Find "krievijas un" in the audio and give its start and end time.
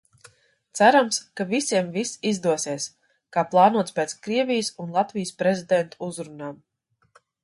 4.29-4.97